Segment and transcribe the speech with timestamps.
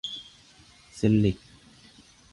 [0.97, 1.37] ซิลลิค